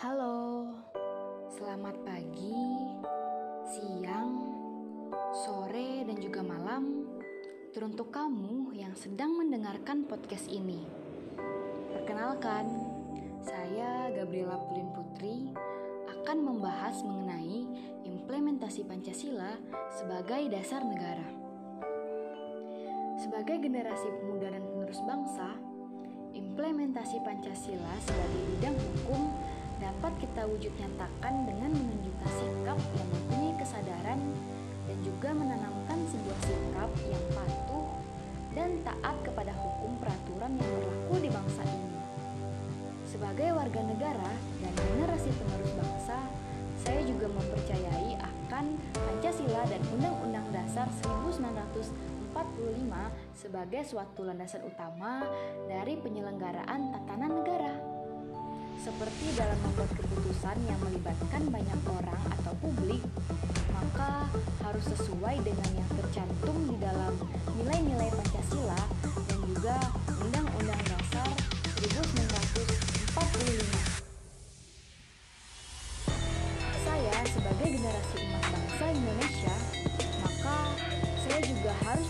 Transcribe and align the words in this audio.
Halo, 0.00 0.64
selamat 1.52 1.92
pagi, 2.08 2.56
siang, 3.68 4.32
sore, 5.44 6.08
dan 6.08 6.16
juga 6.16 6.40
malam. 6.40 7.04
Teruntuk 7.76 8.08
kamu 8.08 8.72
yang 8.72 8.96
sedang 8.96 9.36
mendengarkan 9.36 10.08
podcast 10.08 10.48
ini. 10.48 10.88
Perkenalkan, 11.92 12.80
saya 13.44 14.08
Gabriela 14.16 14.56
Pulin 14.72 14.88
Putri 14.96 15.52
akan 16.08 16.48
membahas 16.48 16.96
mengenai 17.04 17.68
implementasi 18.08 18.88
Pancasila 18.88 19.52
sebagai 20.00 20.48
dasar 20.48 20.80
negara. 20.80 21.28
Sebagai 23.20 23.60
generasi 23.60 24.08
pemuda 24.16 24.48
dan 24.48 24.64
penerus 24.64 25.04
bangsa, 25.04 25.60
implementasi 26.32 27.20
Pancasila 27.20 28.00
sebagai 28.00 28.42
bidang 28.48 28.76
hukum 28.80 29.28
dapat 29.80 30.12
kita 30.20 30.44
wujud 30.44 30.72
nyatakan 30.76 31.48
dengan 31.48 31.72
menunjukkan 31.72 32.30
sikap 32.36 32.76
yang 32.76 33.08
mempunyai 33.08 33.54
kesadaran 33.56 34.20
dan 34.84 34.98
juga 35.00 35.32
menanamkan 35.32 35.98
sebuah 36.12 36.38
sikap 36.44 36.90
yang 37.08 37.24
patuh 37.32 37.88
dan 38.52 38.70
taat 38.84 39.16
kepada 39.24 39.56
hukum 39.56 39.96
peraturan 39.96 40.52
yang 40.60 40.68
berlaku 40.68 41.14
di 41.24 41.30
bangsa 41.32 41.62
ini. 41.64 41.90
Sebagai 43.08 43.48
warga 43.56 43.80
negara 43.82 44.30
dan 44.62 44.72
generasi 44.76 45.30
penerus 45.34 45.72
bangsa, 45.74 46.18
saya 46.80 47.00
juga 47.02 47.26
mempercayai 47.32 48.20
akan 48.20 48.64
Pancasila 48.92 49.62
dan 49.66 49.82
Undang-Undang 49.96 50.46
Dasar 50.54 50.88
1945 51.02 52.36
sebagai 53.34 53.82
suatu 53.88 54.28
landasan 54.28 54.62
utama 54.68 55.24
dari 55.66 55.96
penyelenggaraan 55.96 56.92
tatanan. 56.92 57.29
Seperti 58.80 59.36
dalam 59.36 59.60
membuat 59.60 59.92
keputusan 59.92 60.56
yang 60.64 60.80
melibatkan 60.80 61.44
banyak 61.52 61.80
orang 61.84 62.22
atau 62.40 62.56
publik, 62.64 63.04
maka 63.76 64.24
harus 64.64 64.84
sesuai 64.96 65.36
dengan 65.44 65.70
yang 65.76 65.90
tercantum 66.00 66.56
di 66.64 66.80
dalam 66.80 67.12
nilai-nilai 67.60 68.08
Pancasila 68.08 68.80
dan 69.28 69.38
juga 69.44 69.76
Undang-Undang 70.16 70.80
Dasar 70.88 71.28
1945. 71.84 73.20
Saya 76.80 77.16
sebagai 77.36 77.68
generasi 77.76 78.16
umat 78.32 78.44
bangsa 78.48 78.84
Indonesia, 78.96 79.56
maka 80.24 80.56
saya 81.28 81.40
juga 81.44 81.76
harus 81.84 82.08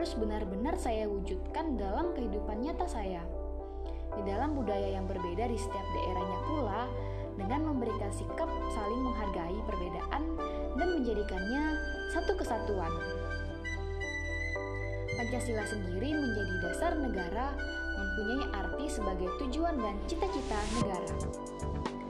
harus 0.00 0.16
benar-benar 0.16 0.80
saya 0.80 1.04
wujudkan 1.04 1.76
dalam 1.76 2.16
kehidupan 2.16 2.64
nyata 2.64 2.88
saya. 2.88 3.20
Di 4.16 4.24
dalam 4.24 4.56
budaya 4.56 4.96
yang 4.96 5.04
berbeda 5.04 5.44
di 5.44 5.60
setiap 5.60 5.84
daerahnya 5.92 6.38
pula, 6.48 6.88
dengan 7.36 7.68
memberikan 7.68 8.08
sikap 8.08 8.48
saling 8.72 8.96
menghargai 9.04 9.60
perbedaan 9.68 10.22
dan 10.80 10.88
menjadikannya 10.96 11.76
satu 12.16 12.32
kesatuan. 12.32 12.88
Pancasila 15.20 15.68
sendiri 15.68 16.16
menjadi 16.16 16.54
dasar 16.64 16.96
negara 16.96 17.52
mempunyai 18.00 18.44
arti 18.56 18.88
sebagai 18.88 19.28
tujuan 19.44 19.76
dan 19.84 20.00
cita-cita 20.08 20.58
negara. 20.80 21.12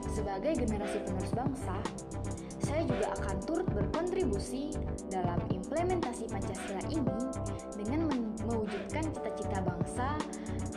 Sebagai 0.07 0.63
generasi 0.63 1.03
penerus 1.03 1.35
bangsa, 1.35 1.75
saya 2.71 2.87
juga 2.87 3.07
akan 3.19 3.35
turut 3.43 3.67
berkontribusi 3.75 4.71
dalam 5.11 5.43
implementasi 5.51 6.23
Pancasila 6.31 6.79
ini 6.87 7.19
dengan 7.75 8.07
mewujudkan 8.47 9.11
cita-cita 9.11 9.59
bangsa 9.59 10.15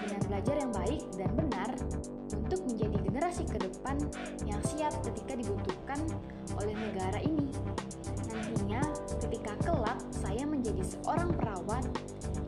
dengan 0.02 0.20
belajar 0.26 0.56
yang 0.58 0.72
baik 0.74 1.02
dan 1.14 1.30
benar 1.38 1.70
untuk 2.34 2.60
menjadi 2.66 2.98
generasi 2.98 3.46
ke 3.46 3.62
depan 3.62 3.94
yang 4.42 4.58
siap 4.66 4.90
ketika 5.06 5.38
dibutuhkan 5.38 6.02
oleh 6.58 6.74
negara 6.74 7.22
ini. 7.22 7.54
Nantinya, 8.26 8.82
ketika 9.22 9.54
kelak 9.62 10.02
saya 10.10 10.42
menjadi 10.42 10.82
seorang 10.82 11.30
perawat 11.30 11.86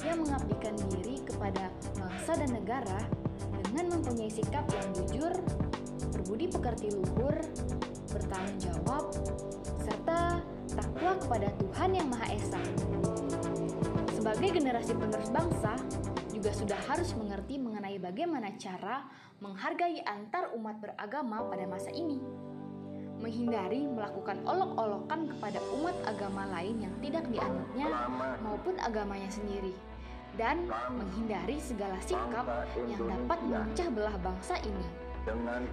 yang 0.03 0.27
mengabdikan 0.27 0.75
diri 0.91 1.23
kepada 1.23 1.71
bangsa 1.95 2.35
dan 2.35 2.51
negara 2.51 2.99
dengan 3.71 3.95
mempunyai 3.95 4.27
sikap 4.27 4.67
yang 4.75 4.91
jujur, 4.91 5.31
berbudi 6.13 6.47
pekerti 6.51 6.93
luhur, 6.95 7.37
bertanggung 8.13 8.59
jawab, 8.61 9.11
serta 9.83 10.41
takwa 10.77 11.13
kepada 11.21 11.49
Tuhan 11.57 11.91
Yang 11.97 12.09
Maha 12.13 12.27
Esa. 12.35 12.63
Sebagai 14.17 14.59
generasi 14.59 14.93
penerus 14.99 15.31
bangsa, 15.31 15.79
juga 16.37 16.51
sudah 16.53 16.81
harus 16.87 17.11
mengerti 17.17 17.57
mengenai 17.57 17.97
bagaimana 17.97 18.55
cara 18.61 19.09
menghargai 19.41 20.05
antar 20.05 20.53
umat 20.55 20.79
beragama 20.79 21.43
pada 21.49 21.65
masa 21.65 21.89
ini. 21.91 22.21
Menghindari 23.17 23.89
melakukan 23.89 24.45
olok-olokan 24.45 25.33
kepada 25.33 25.59
umat 25.81 25.97
agama 26.05 26.45
lain 26.53 26.85
yang 26.85 26.95
tidak 27.01 27.25
dianutnya 27.33 27.89
maupun 28.45 28.77
agamanya 28.85 29.27
sendiri. 29.33 29.73
Dan 30.37 30.69
menghindari 30.93 31.57
segala 31.57 31.97
sikap 32.05 32.45
yang 32.85 33.01
dapat 33.09 33.39
memecah 33.41 33.89
belah 33.89 34.17
bangsa 34.21 34.61
ini. 34.61 35.06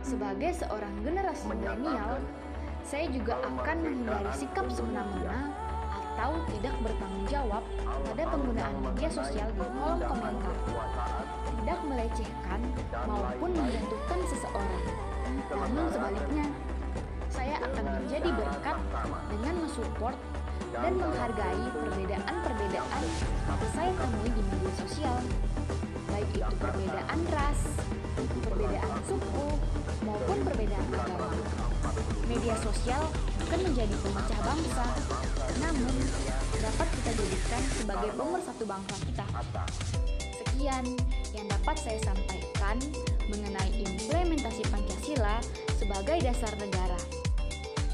Sebagai 0.02 0.52
seorang 0.58 0.94
generasi 1.06 1.46
milenial, 1.46 2.18
saya 2.82 3.06
juga 3.14 3.38
akan 3.38 3.78
menghindari 3.86 4.32
sikap 4.34 4.66
semena-mena 4.74 5.54
atau 5.94 6.42
tidak 6.50 6.74
bertanggung 6.82 7.28
jawab 7.30 7.64
pada 7.86 8.24
penggunaan 8.34 8.76
media 8.82 9.10
sosial 9.14 9.50
di 9.54 9.62
kolom 9.62 10.02
komentar. 10.02 10.56
Tidak 11.54 11.80
melecehkan 11.86 12.60
maupun 13.06 13.50
menjatuhkan 13.54 14.20
seseorang. 14.26 14.86
Namun 15.54 15.86
sebaliknya, 15.94 16.46
saya 17.30 17.56
akan 17.62 17.86
menjadi 18.02 18.30
berkat 18.34 18.78
dengan 19.30 19.54
mensupport 19.62 20.18
dan 20.74 20.94
menghargai 20.98 21.66
perbedaan-perbedaan 21.70 23.04
yang 23.46 23.72
saya 23.78 23.92
temui 23.94 24.30
di 24.34 24.42
media 24.42 24.72
sosial, 24.82 25.18
baik 26.10 26.30
itu 26.34 26.54
perbedaan 26.58 27.20
ras, 27.30 27.60
perbedaan 28.42 28.98
suku, 29.06 29.48
maupun 30.04 30.38
perbedaan 30.44 30.88
agama. 30.92 31.30
Media 32.26 32.56
sosial 32.60 33.04
bukan 33.44 33.60
menjadi 33.70 33.96
pemecah 34.02 34.40
bangsa, 34.42 34.88
namun 35.62 35.96
dapat 36.58 36.88
kita 37.02 37.12
jadikan 37.22 37.62
sebagai 37.78 38.10
pemersatu 38.18 38.64
bangsa 38.66 38.96
kita. 39.06 39.26
Sekian 40.42 40.86
yang 41.36 41.48
dapat 41.50 41.76
saya 41.78 42.00
sampaikan 42.02 42.78
mengenai 43.30 43.72
implementasi 43.84 44.64
Pancasila 44.70 45.38
sebagai 45.78 46.18
dasar 46.24 46.54
negara. 46.58 47.00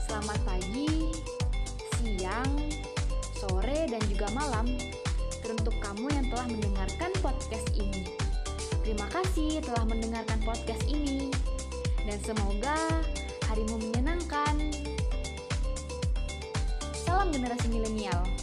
Selamat 0.06 0.40
pagi, 0.44 1.14
siang, 2.00 2.52
sore, 3.36 3.88
dan 3.92 4.00
juga 4.08 4.32
malam 4.32 4.66
teruntuk 5.44 5.76
kamu 5.84 6.08
yang 6.16 6.26
telah 6.32 6.48
mendengarkan 6.48 7.12
podcast 7.20 7.68
ini. 7.76 8.08
Terima 8.84 9.06
kasih 9.12 9.60
telah 9.62 9.84
mendengarkan 9.86 10.40
podcast 10.48 10.84
ini, 10.88 11.30
dan 12.08 12.18
semoga 12.24 12.78
harimu 13.52 13.78
menyenangkan. 13.78 14.56
Salam 16.96 17.30
generasi 17.36 17.68
milenial. 17.68 18.39